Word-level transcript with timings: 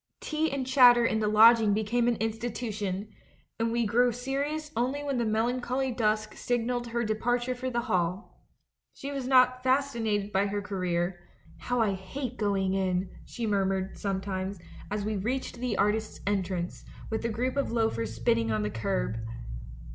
Tea 0.19 0.49
and 0.51 0.65
chatter 0.65 1.05
in 1.05 1.19
the 1.19 1.27
lodging 1.27 1.75
became 1.75 2.07
an 2.07 2.15
institution, 2.15 3.09
and 3.59 3.71
we 3.71 3.85
grew 3.85 4.11
serious 4.11 4.71
only 4.75 5.03
when 5.03 5.19
the 5.19 5.25
melancholy 5.25 5.91
dusk 5.91 6.35
signalled 6.35 6.87
her 6.87 7.03
departure 7.03 7.53
for 7.53 7.69
the 7.69 7.81
hall. 7.81 8.43
She 8.93 9.11
was 9.11 9.27
not 9.27 9.63
fasci 9.63 10.01
nated 10.01 10.31
by 10.31 10.47
her 10.47 10.59
career: 10.59 11.19
'How 11.59 11.81
I 11.81 11.91
hate 11.93 12.35
going 12.37 12.73
in!' 12.73 13.11
she 13.25 13.45
murmured 13.45 13.95
sometimes, 13.95 14.57
as 14.89 15.05
we 15.05 15.17
reached 15.17 15.59
the 15.59 15.77
artists' 15.77 16.19
entrance, 16.25 16.83
with 17.11 17.21
the 17.21 17.29
group 17.29 17.55
of 17.55 17.71
loafers 17.71 18.15
spitting 18.15 18.51
on 18.51 18.63
the 18.63 18.71
kerb. 18.71 19.17